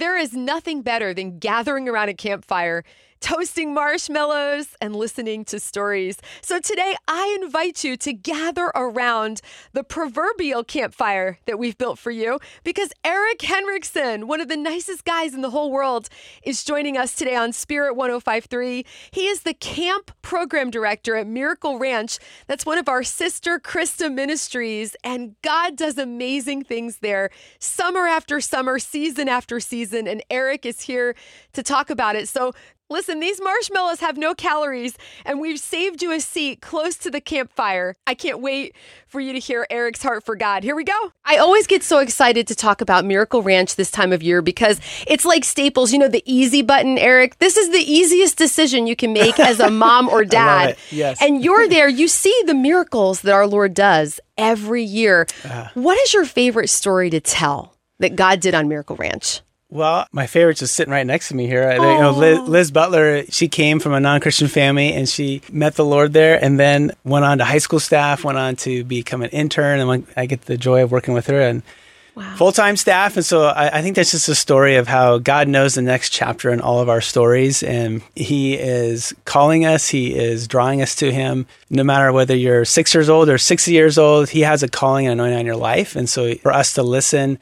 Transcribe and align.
There 0.00 0.16
is 0.16 0.32
nothing 0.32 0.80
better 0.80 1.12
than 1.12 1.38
gathering 1.38 1.86
around 1.86 2.08
a 2.08 2.14
campfire, 2.14 2.84
toasting 3.20 3.74
marshmallows, 3.74 4.74
and 4.80 4.96
listening 4.96 5.44
to 5.44 5.60
stories. 5.60 6.18
So 6.42 6.58
today, 6.58 6.96
I 7.06 7.38
invite 7.42 7.84
you 7.84 7.96
to 7.98 8.12
gather 8.12 8.72
around 8.74 9.40
the 9.72 9.84
proverbial 9.84 10.64
campfire 10.64 11.38
that 11.46 11.58
we've 11.58 11.76
built 11.76 11.98
for 11.98 12.10
you 12.10 12.38
because 12.64 12.92
Erik 13.04 13.40
Henrikson, 13.40 14.24
one 14.24 14.40
of 14.40 14.48
the 14.48 14.56
nicest 14.56 15.04
guys 15.04 15.34
in 15.34 15.42
the 15.42 15.50
whole 15.50 15.70
world, 15.70 16.08
is 16.42 16.64
joining 16.64 16.96
us 16.96 17.14
today 17.14 17.36
on 17.36 17.52
Spirit 17.52 17.94
1053. 17.94 18.84
He 19.10 19.26
is 19.26 19.42
the 19.42 19.54
camp 19.54 20.10
program 20.22 20.70
director 20.70 21.16
at 21.16 21.26
Miracle 21.26 21.78
Ranch. 21.78 22.18
That's 22.46 22.66
one 22.66 22.78
of 22.78 22.88
our 22.88 23.02
sister 23.02 23.58
CRISTA 23.58 24.10
ministries, 24.10 24.96
and 25.04 25.36
God 25.42 25.76
does 25.76 25.98
amazing 25.98 26.64
things 26.64 26.98
there 26.98 27.30
summer 27.58 28.06
after 28.06 28.40
summer, 28.40 28.78
season 28.78 29.28
after 29.28 29.60
season. 29.60 30.08
And 30.08 30.22
Erik 30.30 30.64
is 30.64 30.82
here 30.82 31.14
to 31.52 31.62
talk 31.62 31.90
about 31.90 32.16
it. 32.16 32.28
So 32.28 32.52
Listen, 32.92 33.20
these 33.20 33.40
marshmallows 33.40 34.00
have 34.00 34.16
no 34.16 34.34
calories, 34.34 34.98
and 35.24 35.40
we've 35.40 35.60
saved 35.60 36.02
you 36.02 36.10
a 36.10 36.18
seat 36.18 36.60
close 36.60 36.96
to 36.96 37.08
the 37.08 37.20
campfire. 37.20 37.94
I 38.04 38.14
can't 38.14 38.40
wait 38.40 38.74
for 39.06 39.20
you 39.20 39.32
to 39.32 39.38
hear 39.38 39.64
Erik's 39.70 40.02
heart 40.02 40.24
for 40.24 40.34
God. 40.34 40.64
Here 40.64 40.74
we 40.74 40.82
go. 40.82 41.12
I 41.24 41.36
always 41.36 41.68
get 41.68 41.84
so 41.84 42.00
excited 42.00 42.48
to 42.48 42.56
talk 42.56 42.80
about 42.80 43.04
Miracle 43.04 43.44
Ranch 43.44 43.76
this 43.76 43.92
time 43.92 44.12
of 44.12 44.24
year 44.24 44.42
because 44.42 44.80
it's 45.06 45.24
like 45.24 45.44
Staples, 45.44 45.92
you 45.92 46.00
know, 46.00 46.08
the 46.08 46.24
easy 46.26 46.62
button, 46.62 46.98
Erik. 46.98 47.38
This 47.38 47.56
is 47.56 47.70
the 47.70 47.78
easiest 47.78 48.36
decision 48.36 48.88
you 48.88 48.96
can 48.96 49.12
make 49.12 49.38
as 49.38 49.60
a 49.60 49.70
mom 49.70 50.08
or 50.08 50.24
dad. 50.24 50.76
Yes. 50.90 51.22
And 51.22 51.44
you're 51.44 51.68
there, 51.68 51.88
you 51.88 52.08
see 52.08 52.36
the 52.46 52.54
miracles 52.54 53.20
that 53.20 53.32
our 53.32 53.46
Lord 53.46 53.72
does 53.72 54.18
every 54.36 54.82
year. 54.82 55.28
Uh. 55.44 55.68
what 55.74 55.96
is 56.00 56.12
your 56.12 56.24
favorite 56.24 56.68
story 56.68 57.08
to 57.10 57.20
tell 57.20 57.76
that 58.00 58.16
God 58.16 58.40
did 58.40 58.56
on 58.56 58.66
Miracle 58.66 58.96
Ranch? 58.96 59.42
Well, 59.70 60.06
my 60.10 60.26
favorite's 60.26 60.60
just 60.60 60.74
sitting 60.74 60.92
right 60.92 61.06
next 61.06 61.28
to 61.28 61.36
me 61.36 61.46
here. 61.46 61.70
You 61.70 61.78
know, 61.78 62.10
Liz, 62.10 62.40
Liz 62.40 62.70
Butler, 62.72 63.24
she 63.26 63.46
came 63.46 63.78
from 63.78 63.92
a 63.92 64.00
non-Christian 64.00 64.48
family 64.48 64.92
and 64.92 65.08
she 65.08 65.42
met 65.52 65.76
the 65.76 65.84
Lord 65.84 66.12
there 66.12 66.42
and 66.42 66.58
then 66.58 66.92
went 67.04 67.24
on 67.24 67.38
to 67.38 67.44
high 67.44 67.58
school 67.58 67.78
staff, 67.78 68.24
went 68.24 68.36
on 68.36 68.56
to 68.56 68.82
become 68.82 69.22
an 69.22 69.30
intern 69.30 69.78
and 69.78 70.06
I 70.16 70.26
get 70.26 70.42
the 70.42 70.56
joy 70.56 70.82
of 70.82 70.90
working 70.90 71.14
with 71.14 71.28
her 71.28 71.40
and 71.40 71.62
full-time 72.36 72.76
staff. 72.76 73.16
And 73.16 73.24
so 73.24 73.44
I, 73.44 73.78
I 73.78 73.82
think 73.82 73.96
that's 73.96 74.10
just 74.10 74.28
a 74.28 74.34
story 74.34 74.76
of 74.76 74.88
how 74.88 75.18
God 75.18 75.48
knows 75.48 75.74
the 75.74 75.82
next 75.82 76.10
chapter 76.10 76.50
in 76.50 76.60
all 76.60 76.80
of 76.80 76.88
our 76.88 77.00
stories. 77.00 77.62
And 77.62 78.02
he 78.14 78.54
is 78.54 79.14
calling 79.24 79.64
us. 79.64 79.88
He 79.88 80.14
is 80.14 80.48
drawing 80.48 80.82
us 80.82 80.96
to 80.96 81.12
him. 81.12 81.46
No 81.70 81.84
matter 81.84 82.12
whether 82.12 82.34
you're 82.34 82.64
six 82.64 82.92
years 82.92 83.08
old 83.08 83.28
or 83.28 83.38
60 83.38 83.72
years 83.72 83.98
old, 83.98 84.30
he 84.30 84.40
has 84.40 84.62
a 84.62 84.68
calling 84.68 85.06
and 85.06 85.20
anointing 85.20 85.38
on 85.38 85.46
your 85.46 85.56
life. 85.56 85.96
And 85.96 86.08
so 86.08 86.34
for 86.34 86.52
us 86.52 86.74
to 86.74 86.82
listen, 86.82 87.38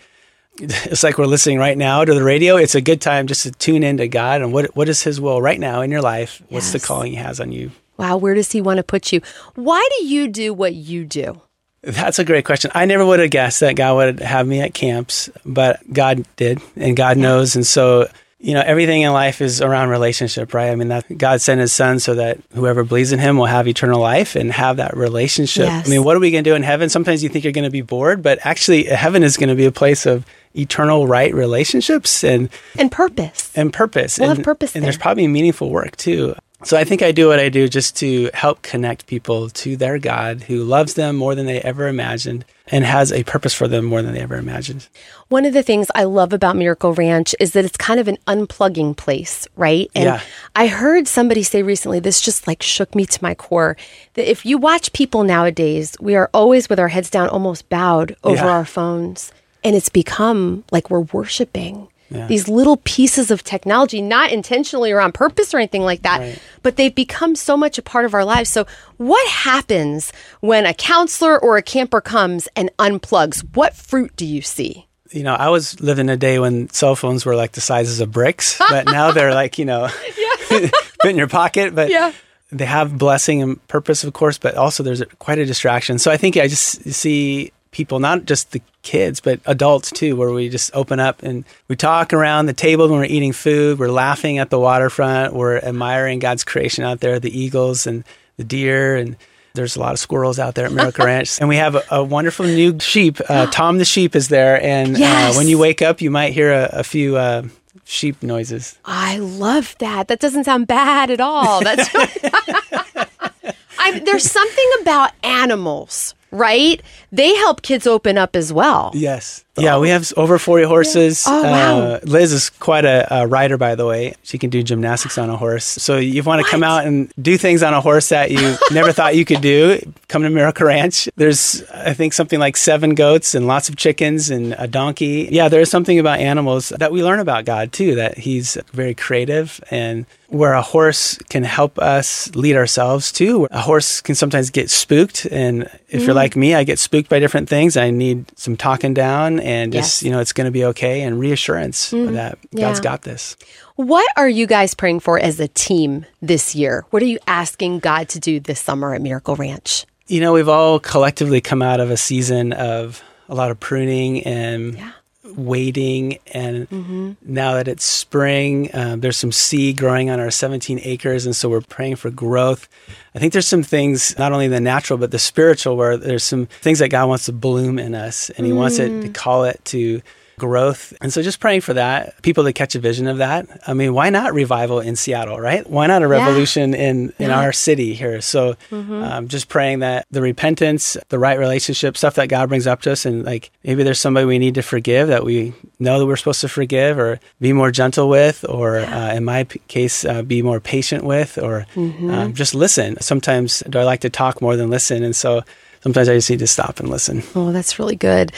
it's 0.60 1.02
like 1.02 1.18
we're 1.18 1.26
listening 1.26 1.58
right 1.58 1.78
now 1.78 2.04
to 2.04 2.14
the 2.14 2.22
radio. 2.22 2.56
It's 2.56 2.74
a 2.74 2.80
good 2.80 3.00
time 3.00 3.26
just 3.26 3.44
to 3.44 3.52
tune 3.52 3.82
in 3.82 3.98
to 3.98 4.08
God 4.08 4.42
and 4.42 4.52
what 4.52 4.74
what 4.76 4.88
is 4.88 5.02
His 5.02 5.20
will 5.20 5.40
right 5.40 5.60
now 5.60 5.80
in 5.80 5.90
your 5.90 6.02
life. 6.02 6.42
What's 6.48 6.72
the 6.72 6.80
calling 6.80 7.12
He 7.12 7.16
has 7.18 7.40
on 7.40 7.52
you? 7.52 7.70
Wow, 7.98 8.16
where 8.16 8.34
does 8.34 8.52
he 8.52 8.60
want 8.60 8.76
to 8.76 8.84
put 8.84 9.12
you? 9.12 9.20
Why 9.56 9.86
do 9.98 10.04
you 10.06 10.28
do 10.28 10.54
what 10.54 10.74
you 10.74 11.04
do? 11.04 11.42
That's 11.82 12.18
a 12.18 12.24
great 12.24 12.44
question. 12.44 12.70
I 12.74 12.84
never 12.84 13.04
would 13.04 13.20
have 13.20 13.30
guessed 13.30 13.60
that 13.60 13.74
God 13.76 13.96
would 13.96 14.20
have 14.20 14.46
me 14.46 14.60
at 14.60 14.72
camps, 14.72 15.28
but 15.44 15.80
God 15.92 16.24
did, 16.36 16.60
and 16.76 16.96
God 16.96 17.16
knows. 17.16 17.56
And 17.56 17.66
so, 17.66 18.08
you 18.40 18.54
know, 18.54 18.62
everything 18.64 19.02
in 19.02 19.12
life 19.12 19.40
is 19.40 19.60
around 19.60 19.88
relationship, 19.88 20.54
right? 20.54 20.70
I 20.70 20.76
mean, 20.76 20.88
that 20.88 21.18
God 21.18 21.40
sent 21.40 21.60
His 21.60 21.72
Son 21.72 21.98
so 21.98 22.14
that 22.14 22.38
whoever 22.54 22.84
believes 22.84 23.10
in 23.10 23.18
Him 23.18 23.36
will 23.36 23.46
have 23.46 23.66
eternal 23.66 24.00
life 24.00 24.36
and 24.36 24.52
have 24.52 24.76
that 24.76 24.96
relationship. 24.96 25.66
Yes. 25.66 25.86
I 25.86 25.90
mean, 25.90 26.04
what 26.04 26.16
are 26.16 26.20
we 26.20 26.30
going 26.30 26.44
to 26.44 26.50
do 26.50 26.54
in 26.54 26.62
heaven? 26.62 26.88
Sometimes 26.88 27.22
you 27.22 27.28
think 27.28 27.44
you're 27.44 27.52
going 27.52 27.64
to 27.64 27.70
be 27.70 27.82
bored, 27.82 28.22
but 28.22 28.38
actually, 28.42 28.84
heaven 28.84 29.24
is 29.24 29.36
going 29.36 29.48
to 29.48 29.56
be 29.56 29.64
a 29.66 29.72
place 29.72 30.06
of 30.06 30.24
eternal 30.54 31.06
right 31.06 31.34
relationships 31.34 32.22
and 32.22 32.48
And 32.76 32.92
purpose. 32.92 33.50
and 33.56 33.72
purpose. 33.72 34.18
We'll 34.18 34.30
and, 34.30 34.38
have 34.38 34.44
purpose 34.44 34.74
And 34.74 34.84
there's 34.84 34.96
probably 34.96 35.26
meaningful 35.26 35.70
work 35.70 35.96
too. 35.96 36.34
So 36.64 36.76
I 36.76 36.82
think 36.82 37.02
I 37.02 37.12
do 37.12 37.28
what 37.28 37.38
I 37.38 37.48
do 37.50 37.68
just 37.68 37.96
to 37.98 38.30
help 38.34 38.62
connect 38.62 39.06
people 39.06 39.48
to 39.50 39.76
their 39.76 39.98
God 40.00 40.42
who 40.42 40.64
loves 40.64 40.94
them 40.94 41.14
more 41.14 41.36
than 41.36 41.46
they 41.46 41.60
ever 41.60 41.86
imagined 41.86 42.44
and 42.66 42.84
has 42.84 43.12
a 43.12 43.22
purpose 43.22 43.54
for 43.54 43.68
them 43.68 43.84
more 43.84 44.02
than 44.02 44.12
they 44.12 44.20
ever 44.20 44.36
imagined. 44.36 44.88
One 45.28 45.44
of 45.44 45.52
the 45.54 45.62
things 45.62 45.86
I 45.94 46.02
love 46.02 46.32
about 46.32 46.56
Miracle 46.56 46.94
Ranch 46.94 47.32
is 47.38 47.52
that 47.52 47.64
it's 47.64 47.76
kind 47.76 48.00
of 48.00 48.08
an 48.08 48.18
unplugging 48.26 48.96
place, 48.96 49.46
right? 49.56 49.88
And 49.94 50.04
Yeah. 50.06 50.20
I 50.56 50.66
heard 50.66 51.06
somebody 51.06 51.44
say 51.44 51.62
recently, 51.62 52.00
this 52.00 52.20
just 52.20 52.48
like 52.48 52.60
shook 52.60 52.92
me 52.92 53.06
to 53.06 53.22
my 53.22 53.36
core, 53.36 53.76
that 54.14 54.28
if 54.28 54.44
you 54.44 54.58
watch 54.58 54.92
people 54.92 55.22
nowadays, 55.22 55.96
we 56.00 56.16
are 56.16 56.28
always 56.34 56.68
with 56.68 56.80
our 56.80 56.88
heads 56.88 57.08
down, 57.08 57.28
almost 57.28 57.68
bowed 57.68 58.16
over 58.24 58.34
Yeah. 58.44 58.48
our 58.50 58.64
phones. 58.64 59.30
And 59.62 59.76
it's 59.76 59.88
become 59.90 60.64
like 60.72 60.90
we're 60.90 61.00
worshiping. 61.00 61.86
Yeah. 62.10 62.26
These 62.26 62.48
little 62.48 62.78
pieces 62.84 63.30
of 63.30 63.44
technology, 63.44 64.00
not 64.00 64.32
intentionally 64.32 64.92
or 64.92 65.00
on 65.00 65.12
purpose 65.12 65.52
or 65.52 65.58
anything 65.58 65.82
like 65.82 66.02
that, 66.02 66.20
Right. 66.20 66.38
but 66.62 66.76
they've 66.76 66.94
become 66.94 67.36
so 67.36 67.56
much 67.56 67.76
a 67.78 67.82
part 67.82 68.04
of 68.06 68.14
our 68.14 68.24
lives. 68.24 68.48
So, 68.50 68.66
what 68.96 69.28
happens 69.28 70.12
when 70.40 70.64
a 70.66 70.72
counselor 70.74 71.38
or 71.38 71.56
a 71.58 71.62
camper 71.62 72.00
comes 72.00 72.48
and 72.56 72.70
unplugs? 72.78 73.44
What 73.54 73.74
fruit 73.76 74.16
do 74.16 74.24
you 74.24 74.40
see? 74.42 74.86
You 75.10 75.22
know, 75.22 75.34
I 75.34 75.48
was 75.48 75.80
living 75.80 76.08
a 76.10 76.16
day 76.16 76.38
when 76.38 76.68
cell 76.70 76.94
phones 76.96 77.24
were 77.26 77.34
like 77.36 77.52
the 77.52 77.60
sizes 77.60 78.00
of 78.00 78.10
bricks, 78.12 78.58
but 78.70 78.86
now 78.86 79.12
they're 79.12 79.34
like, 79.34 79.58
you 79.58 79.64
know, 79.64 79.88
fit 79.88 80.72
in 81.04 81.16
your 81.16 81.28
pocket. 81.28 81.74
But 81.74 81.90
Yeah. 81.90 82.12
they 82.52 82.64
have 82.66 82.96
blessing 82.96 83.42
and 83.42 83.66
purpose, 83.68 84.04
of 84.04 84.12
course, 84.12 84.38
but 84.38 84.54
also 84.54 84.82
there's 84.82 85.02
quite 85.18 85.38
a 85.38 85.44
distraction. 85.46 85.98
So 85.98 86.10
I 86.10 86.16
think 86.16 86.36
I 86.36 86.46
just 86.48 86.90
see 86.92 87.52
people, 87.70 87.98
not 88.00 88.24
just 88.24 88.52
the 88.52 88.60
kids, 88.82 89.20
but 89.20 89.40
adults 89.46 89.90
too, 89.90 90.16
where 90.16 90.30
we 90.32 90.48
just 90.48 90.70
open 90.74 90.98
up 91.00 91.22
and 91.22 91.44
we 91.68 91.76
talk 91.76 92.12
around 92.12 92.46
the 92.46 92.52
table 92.52 92.88
when 92.88 92.98
we're 93.00 93.04
eating 93.06 93.32
food. 93.32 93.78
We're 93.78 93.88
laughing 93.90 94.38
at 94.38 94.50
the 94.50 94.58
waterfront. 94.58 95.34
We're 95.34 95.58
admiring 95.58 96.18
God's 96.20 96.44
creation 96.44 96.84
out 96.84 97.00
there, 97.00 97.18
the 97.20 97.36
eagles 97.38 97.86
and 97.86 98.04
the 98.36 98.44
deer 98.44 98.96
and 98.96 99.16
there's 99.54 99.74
a 99.74 99.80
lot 99.80 99.92
of 99.92 99.98
squirrels 99.98 100.38
out 100.38 100.54
there 100.54 100.66
at 100.66 100.72
Miracle 100.72 101.04
Ranch, 101.06 101.40
and 101.40 101.48
we 101.48 101.56
have 101.56 101.74
a, 101.74 101.82
a 101.90 102.04
wonderful 102.04 102.46
new 102.46 102.78
sheep. 102.78 103.18
Uh, 103.28 103.46
Tom 103.50 103.78
the 103.78 103.84
sheep 103.84 104.14
is 104.14 104.28
there, 104.28 104.62
and 104.62 104.96
Yes. 104.96 105.34
uh, 105.34 105.38
when 105.38 105.48
you 105.48 105.58
wake 105.58 105.82
up, 105.82 106.00
you 106.00 106.12
might 106.12 106.32
hear 106.32 106.52
a, 106.52 106.68
a 106.74 106.84
few 106.84 107.16
uh, 107.16 107.42
sheep 107.84 108.22
noises. 108.22 108.78
I 108.84 109.18
love 109.18 109.74
that. 109.80 110.06
That 110.06 110.20
doesn't 110.20 110.44
sound 110.44 110.68
bad 110.68 111.10
at 111.10 111.18
all. 111.20 111.60
That's 111.64 111.88
I, 113.80 113.98
there's 114.04 114.30
something 114.30 114.70
about 114.82 115.10
animals, 115.24 116.14
right? 116.30 116.82
They 117.12 117.34
help 117.36 117.62
kids 117.62 117.86
open 117.86 118.18
up 118.18 118.36
as 118.36 118.52
well. 118.52 118.90
Yes. 118.94 119.44
Yeah, 119.56 119.78
we 119.78 119.88
have 119.88 120.12
over 120.16 120.38
40 120.38 120.64
horses. 120.66 121.24
Oh, 121.26 121.42
wow. 121.42 121.78
Uh, 121.80 122.00
Liz 122.04 122.32
is 122.32 122.48
quite 122.48 122.84
a, 122.84 123.22
a 123.22 123.26
rider, 123.26 123.56
by 123.58 123.74
the 123.74 123.86
way. 123.86 124.14
She 124.22 124.38
can 124.38 124.50
do 124.50 124.62
gymnastics 124.62 125.18
on 125.18 125.30
a 125.30 125.36
horse. 125.36 125.64
So 125.64 125.96
you 125.96 126.22
want 126.22 126.44
to 126.44 126.48
come 126.48 126.62
out 126.62 126.86
and 126.86 127.12
do 127.20 127.36
things 127.36 127.64
on 127.64 127.74
a 127.74 127.80
horse 127.80 128.10
that 128.10 128.30
you 128.30 128.56
never 128.70 128.92
thought 128.92 129.16
you 129.16 129.24
could 129.24 129.40
do, 129.40 129.80
come 130.06 130.22
to 130.22 130.30
Miracle 130.30 130.68
Ranch. 130.68 131.08
There's, 131.16 131.64
I 131.74 131.92
think, 131.92 132.12
something 132.12 132.38
like 132.38 132.56
seven 132.56 132.94
goats 132.94 133.34
and 133.34 133.48
lots 133.48 133.68
of 133.68 133.74
chickens 133.74 134.30
and 134.30 134.54
a 134.58 134.68
donkey. 134.68 135.28
Yeah, 135.32 135.48
there's 135.48 135.70
something 135.72 135.98
about 135.98 136.20
animals 136.20 136.68
that 136.68 136.92
we 136.92 137.02
learn 137.02 137.18
about 137.18 137.44
God, 137.44 137.72
too, 137.72 137.96
that 137.96 138.16
He's 138.18 138.56
very 138.72 138.94
creative 138.94 139.60
and 139.72 140.06
where 140.28 140.52
a 140.52 140.62
horse 140.62 141.16
can 141.30 141.42
help 141.42 141.78
us 141.80 142.32
lead 142.36 142.54
ourselves 142.54 143.10
too. 143.10 143.48
A 143.50 143.62
horse 143.62 144.02
can 144.02 144.14
sometimes 144.14 144.50
get 144.50 144.68
spooked. 144.70 145.24
And 145.32 145.62
if 145.88 146.02
Mm. 146.02 146.06
you're 146.06 146.14
like 146.18 146.36
me, 146.36 146.54
I 146.54 146.64
get 146.64 146.78
spooked 146.78 147.08
by 147.08 147.18
different 147.18 147.48
things. 147.48 147.76
I 147.76 147.90
need 147.90 148.26
some 148.38 148.56
talking 148.56 148.94
down 148.94 149.40
and 149.40 149.72
just, 149.72 150.02
Yes. 150.02 150.02
You 150.02 150.10
know, 150.12 150.20
it's 150.20 150.32
going 150.32 150.44
to 150.46 150.50
be 150.50 150.64
okay 150.66 151.02
and 151.02 151.18
reassurance 151.18 151.92
mm-hmm. 151.92 152.14
that 152.14 152.38
God's 152.54 152.80
Yeah. 152.80 152.82
got 152.82 153.02
this. 153.02 153.36
What 153.76 154.06
are 154.16 154.28
you 154.28 154.46
guys 154.46 154.74
praying 154.74 155.00
for 155.00 155.18
as 155.18 155.38
a 155.40 155.48
team 155.48 156.04
this 156.20 156.54
year? 156.54 156.84
What 156.90 157.02
are 157.02 157.06
you 157.06 157.18
asking 157.26 157.78
God 157.78 158.08
to 158.10 158.18
do 158.20 158.40
this 158.40 158.60
summer 158.60 158.92
at 158.94 159.00
Miracle 159.00 159.36
Ranch? 159.36 159.86
You 160.08 160.20
know, 160.20 160.32
we've 160.32 160.48
all 160.48 160.80
collectively 160.80 161.40
come 161.40 161.62
out 161.62 161.80
of 161.80 161.90
a 161.90 161.96
season 161.96 162.52
of 162.52 163.02
a 163.28 163.34
lot 163.34 163.50
of 163.50 163.60
pruning 163.60 164.24
and 164.24 164.74
Yeah. 164.76 164.90
Waiting. 165.36 166.18
And 166.32 166.68
Mm-hmm. 166.70 167.12
now 167.22 167.54
that 167.54 167.68
it's 167.68 167.84
spring, 167.84 168.70
um, 168.74 169.00
there's 169.00 169.16
some 169.16 169.32
seed 169.32 169.76
growing 169.78 170.10
on 170.10 170.20
our 170.20 170.30
17 170.30 170.80
acres. 170.82 171.26
And 171.26 171.34
so 171.36 171.48
we're 171.48 171.60
praying 171.60 171.96
for 171.96 172.10
growth. 172.10 172.68
I 173.14 173.18
think 173.18 173.32
there's 173.32 173.46
some 173.46 173.62
things, 173.62 174.16
not 174.18 174.32
only 174.32 174.48
the 174.48 174.60
natural, 174.60 174.98
but 174.98 175.10
the 175.10 175.18
spiritual, 175.18 175.76
where 175.76 175.96
there's 175.96 176.24
some 176.24 176.46
things 176.46 176.78
that 176.80 176.88
God 176.88 177.08
wants 177.08 177.26
to 177.26 177.32
bloom 177.32 177.78
in 177.78 177.94
us 177.94 178.30
and 178.30 178.46
He 178.46 178.52
wants 178.52 178.78
it 178.78 178.90
Mm. 178.90 179.02
to 179.02 179.08
call 179.08 179.44
it 179.44 179.60
to 179.66 180.00
growth. 180.38 180.92
And 181.00 181.12
so 181.12 181.20
just 181.22 181.40
praying 181.40 181.60
for 181.62 181.74
that, 181.74 182.20
people 182.22 182.44
to 182.44 182.52
catch 182.52 182.74
a 182.74 182.78
vision 182.78 183.06
of 183.06 183.18
that. 183.18 183.46
I 183.66 183.74
mean, 183.74 183.92
why 183.92 184.10
not 184.10 184.32
revival 184.32 184.80
in 184.80 184.96
Seattle, 184.96 185.38
right? 185.38 185.68
Why 185.68 185.86
not 185.86 186.02
a 186.02 186.08
revolution 186.08 186.74
in, 186.74 187.12
in 187.18 187.30
our 187.30 187.52
city 187.52 187.94
here? 187.94 188.20
So 188.20 188.54
um, 188.72 189.28
just 189.28 189.48
praying 189.48 189.80
that 189.80 190.06
the 190.10 190.22
repentance, 190.22 190.96
the 191.08 191.18
right 191.18 191.38
relationship, 191.38 191.96
stuff 191.96 192.14
that 192.14 192.28
God 192.28 192.48
brings 192.48 192.66
up 192.66 192.80
to 192.82 192.92
us, 192.92 193.04
and 193.04 193.24
like 193.24 193.50
maybe 193.64 193.82
there's 193.82 194.00
somebody 194.00 194.26
we 194.26 194.38
need 194.38 194.54
to 194.54 194.62
forgive 194.62 195.08
that 195.08 195.24
we 195.24 195.52
know 195.78 195.98
that 195.98 196.06
we're 196.06 196.16
supposed 196.16 196.40
to 196.42 196.48
forgive 196.48 196.98
or 196.98 197.20
be 197.40 197.52
more 197.52 197.70
gentle 197.70 198.08
with, 198.08 198.44
or 198.48 198.78
uh, 198.78 199.14
in 199.14 199.24
my 199.24 199.44
p- 199.44 199.60
case, 199.68 200.04
uh, 200.04 200.22
be 200.22 200.42
more 200.42 200.60
patient 200.60 201.04
with, 201.04 201.38
or 201.38 201.66
um, 201.76 202.32
just 202.34 202.54
listen. 202.54 202.96
Sometimes 203.00 203.62
do 203.68 203.78
I 203.78 203.84
like 203.84 204.00
to 204.00 204.10
talk 204.10 204.40
more 204.40 204.56
than 204.56 204.70
listen? 204.70 205.02
And 205.02 205.14
so 205.16 205.42
sometimes 205.82 206.08
I 206.08 206.14
just 206.14 206.30
need 206.30 206.38
to 206.40 206.46
stop 206.46 206.80
and 206.80 206.88
listen. 206.88 207.22
Oh, 207.34 207.52
that's 207.52 207.78
really 207.78 207.96
good. 207.96 208.32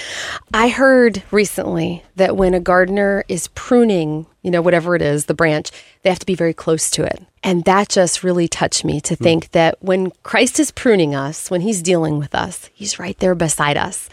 I 0.53 0.69
heard 0.69 1.23
recently 1.31 2.03
that 2.17 2.37
when 2.37 2.55
a 2.55 2.61
gardener 2.61 3.25
is 3.29 3.49
pruning, 3.49 4.27
you 4.43 4.51
know, 4.51 4.63
whatever 4.63 4.95
it 4.95 5.03
is, 5.03 5.27
the 5.27 5.35
branch, 5.35 5.71
they 6.03 6.11
have 6.11 6.19
to 6.19 6.27
be 6.27 6.35
very 6.35 6.55
close 6.55 6.91
to 6.93 7.05
it. 7.05 7.25
And 7.43 7.65
that 7.65 7.89
just 7.89 8.23
really 8.23 8.49
touched 8.49 8.85
me 8.85 9.01
to 9.03 9.17
think 9.17 9.47
mm. 9.47 9.51
that 9.53 9.83
when 9.83 10.11
Christ 10.23 10.61
is 10.61 10.71
pruning 10.71 11.15
us, 11.15 11.51
when 11.51 11.63
he's 11.63 11.83
dealing 11.83 12.19
with 12.19 12.35
us, 12.35 12.69
he's 12.75 12.99
right 12.99 13.19
there 13.19 13.35
beside 13.35 13.77
us. 13.77 14.09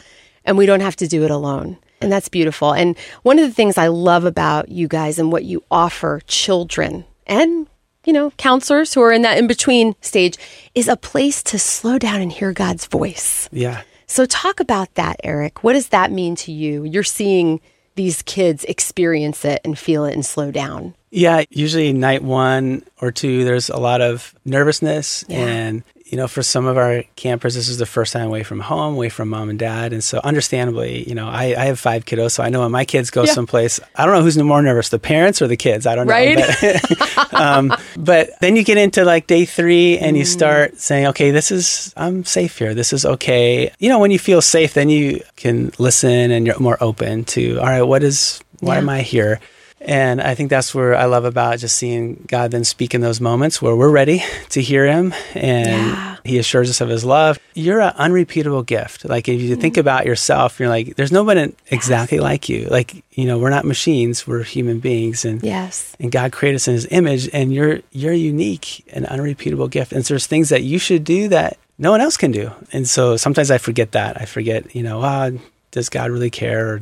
And 0.45 0.57
we 0.57 0.65
don't 0.65 0.79
have 0.79 0.95
to 0.97 1.07
do 1.07 1.23
it 1.23 1.31
alone. 1.31 1.77
And 1.99 2.11
that's 2.11 2.29
beautiful. 2.29 2.73
And 2.73 2.97
one 3.23 3.39
of 3.39 3.47
the 3.47 3.53
things 3.53 3.77
I 3.77 3.87
love 3.87 4.23
about 4.23 4.69
you 4.69 4.87
guys 4.87 5.19
and 5.19 5.31
what 5.31 5.43
you 5.43 5.63
offer 5.71 6.21
children 6.27 7.05
and 7.25 7.67
you 8.07 8.13
know, 8.13 8.31
counselors 8.37 8.93
who 8.93 9.01
are 9.01 9.11
in 9.11 9.21
that 9.23 9.37
in 9.37 9.47
between 9.47 9.93
stage 10.01 10.37
is 10.73 10.87
a 10.87 10.95
place 10.95 11.43
to 11.43 11.59
slow 11.59 11.99
down 11.99 12.21
and 12.21 12.31
hear 12.31 12.53
God's 12.53 12.87
voice. 12.87 13.49
Yeah. 13.51 13.81
So 14.07 14.25
talk 14.25 14.61
about 14.61 14.95
that, 14.95 15.19
Erik. 15.25 15.61
What 15.61 15.73
does 15.73 15.89
that 15.89 16.09
mean 16.09 16.37
to 16.37 16.51
you? 16.53 16.85
You're 16.85 17.03
seeing 17.03 17.59
these 17.95 18.21
kids 18.21 18.63
experience 18.63 19.43
it 19.43 19.59
and 19.65 19.77
feel 19.77 20.05
it 20.05 20.13
and 20.13 20.25
slow 20.25 20.51
down. 20.51 20.95
Yeah, 21.11 21.43
usually 21.49 21.91
night 21.91 22.23
one 22.23 22.83
or 23.01 23.11
two, 23.11 23.43
there's 23.43 23.69
a 23.69 23.77
lot 23.77 23.99
of 23.99 24.33
nervousness 24.45 25.25
yeah. 25.27 25.39
and 25.39 25.83
you 26.09 26.17
know, 26.17 26.27
for 26.27 26.41
some 26.41 26.65
of 26.65 26.77
our 26.77 27.03
campers, 27.17 27.55
this 27.55 27.67
is 27.67 27.77
the 27.77 27.85
first 27.85 28.13
time 28.13 28.27
away 28.27 28.43
from 28.43 28.61
home, 28.61 28.93
away 28.93 29.09
from 29.09 29.27
mom 29.27 29.49
and 29.49 29.59
dad. 29.59 29.91
And 29.91 30.01
so, 30.01 30.21
understandably, 30.23 31.07
you 31.07 31.13
know, 31.13 31.27
I, 31.27 31.53
I 31.57 31.65
have 31.65 31.79
five 31.79 32.05
kiddos, 32.05 32.31
so 32.31 32.43
I 32.43 32.49
know 32.49 32.61
when 32.61 32.71
my 32.71 32.85
kids 32.85 33.11
go 33.11 33.23
yeah. 33.23 33.33
someplace, 33.33 33.79
I 33.95 34.05
don't 34.05 34.15
know 34.15 34.21
who's 34.21 34.37
more 34.37 34.61
nervous, 34.61 34.87
the 34.89 34.99
parents 34.99 35.41
or 35.41 35.47
the 35.47 35.57
kids. 35.57 35.85
I 35.85 35.95
don't 35.95 36.07
know. 36.07 36.13
Right. 36.13 36.37
But, 36.61 37.33
um, 37.33 37.73
but 37.97 38.39
then 38.39 38.55
you 38.55 38.63
get 38.63 38.77
into 38.77 39.03
like 39.03 39.27
day 39.27 39.43
three 39.43 39.97
and 39.97 40.15
you 40.15 40.23
mm. 40.23 40.27
start 40.27 40.77
saying, 40.77 41.07
okay, 41.07 41.31
this 41.31 41.51
is, 41.51 41.93
I'm 41.97 42.23
safe 42.23 42.57
here. 42.57 42.73
This 42.73 42.93
is 42.93 43.05
okay. 43.05 43.71
You 43.79 43.89
know, 43.89 43.99
when 43.99 44.11
you 44.11 44.19
feel 44.19 44.41
safe, 44.41 44.73
then 44.73 44.89
you 44.89 45.21
can 45.35 45.73
listen 45.77 46.31
and 46.31 46.47
you're 46.47 46.59
more 46.59 46.77
open 46.79 47.25
to, 47.25 47.59
all 47.59 47.65
right, 47.65 47.81
what 47.81 48.03
is, 48.03 48.41
why 48.59 48.75
yeah. 48.75 48.81
am 48.81 48.89
I 48.89 49.01
here? 49.01 49.41
And 49.79 50.19
I 50.19 50.33
think 50.33 50.49
that's 50.49 50.73
where 50.73 50.95
I 50.95 51.05
love 51.05 51.23
about 51.23 51.59
just 51.59 51.77
seeing 51.77 52.25
God 52.27 52.51
then 52.51 52.63
speak 52.63 52.95
in 52.95 53.01
those 53.01 53.21
moments 53.21 53.61
where 53.61 53.75
we're 53.75 53.91
ready 53.91 54.23
to 54.49 54.61
hear 54.61 54.85
Him 54.85 55.13
and 55.35 55.67
yeah. 55.67 56.17
He 56.23 56.39
assures 56.39 56.69
us 56.69 56.81
of 56.81 56.89
His 56.89 57.05
love. 57.05 57.39
You're 57.53 57.81
an 57.81 57.93
unrepeatable 57.95 58.63
gift. 58.63 59.05
Like 59.05 59.29
if 59.29 59.39
you 59.39 59.51
mm-hmm. 59.51 59.61
think 59.61 59.77
about 59.77 60.05
yourself, 60.05 60.59
you're 60.59 60.69
like, 60.69 60.95
there's 60.95 61.11
nobody 61.11 61.53
exactly 61.67 62.17
yes. 62.17 62.23
like 62.23 62.49
you. 62.49 62.65
Like, 62.65 63.03
you 63.11 63.25
know, 63.25 63.37
we're 63.37 63.51
not 63.51 63.65
machines, 63.65 64.25
we're 64.25 64.43
human 64.43 64.79
beings. 64.79 65.23
And 65.25 65.43
yes. 65.43 65.95
and 65.99 66.11
God 66.11 66.31
created 66.31 66.57
us 66.57 66.67
in 66.67 66.73
His 66.73 66.87
image 66.89 67.29
and 67.31 67.53
you're 67.53 67.79
you're 67.91 68.13
unique 68.13 68.83
and 68.91 69.05
unrepeatable 69.05 69.67
gift. 69.67 69.93
And 69.93 70.05
so 70.05 70.15
there's 70.15 70.27
things 70.27 70.49
that 70.49 70.63
you 70.63 70.79
should 70.79 71.03
do 71.03 71.27
that 71.29 71.57
no 71.77 71.91
one 71.91 72.01
else 72.01 72.17
can 72.17 72.31
do. 72.31 72.51
And 72.73 72.87
so 72.87 73.15
sometimes 73.17 73.51
I 73.51 73.59
forget 73.59 73.91
that. 73.91 74.19
I 74.19 74.25
forget, 74.25 74.75
you 74.75 74.81
know, 74.81 75.01
ah, 75.03 75.29
does 75.69 75.89
God 75.89 76.09
really 76.09 76.31
care? 76.31 76.81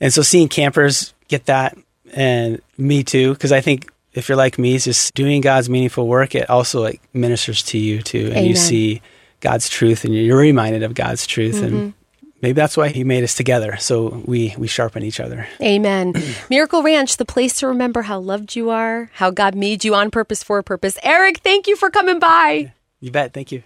And 0.00 0.12
so 0.12 0.22
seeing 0.22 0.48
campers 0.48 1.12
get 1.28 1.46
that 1.46 1.76
and 2.14 2.60
me 2.78 3.04
too, 3.04 3.32
because 3.32 3.52
I 3.52 3.60
think 3.60 3.90
if 4.12 4.28
you're 4.28 4.36
like 4.36 4.58
me, 4.58 4.74
it's 4.74 4.84
just 4.84 5.14
doing 5.14 5.40
God's 5.40 5.68
meaningful 5.68 6.08
work. 6.08 6.34
It 6.34 6.48
also 6.48 6.80
like 6.80 7.00
ministers 7.12 7.62
to 7.64 7.78
you 7.78 8.02
too, 8.02 8.26
and 8.26 8.38
Amen. 8.38 8.46
you 8.46 8.56
see 8.56 9.02
God's 9.40 9.68
truth, 9.68 10.04
and 10.04 10.14
you're 10.14 10.38
reminded 10.38 10.82
of 10.82 10.94
God's 10.94 11.26
truth, 11.26 11.56
mm-hmm. 11.56 11.64
and 11.64 11.94
maybe 12.40 12.54
that's 12.54 12.76
why 12.76 12.88
He 12.88 13.04
made 13.04 13.24
us 13.24 13.34
together, 13.34 13.76
so 13.76 14.22
we 14.24 14.54
we 14.56 14.66
sharpen 14.66 15.02
each 15.02 15.20
other. 15.20 15.46
Amen. 15.60 16.14
Miracle 16.50 16.82
Ranch, 16.82 17.16
the 17.16 17.24
place 17.24 17.58
to 17.60 17.68
remember 17.68 18.02
how 18.02 18.18
loved 18.18 18.56
you 18.56 18.70
are, 18.70 19.10
how 19.14 19.30
God 19.30 19.54
made 19.54 19.84
you 19.84 19.94
on 19.94 20.10
purpose 20.10 20.42
for 20.42 20.58
a 20.58 20.64
purpose. 20.64 20.98
Erik, 21.02 21.38
thank 21.38 21.66
you 21.66 21.76
for 21.76 21.90
coming 21.90 22.18
by. 22.18 22.72
You 23.00 23.10
bet. 23.10 23.34
Thank 23.34 23.52
you. 23.52 23.62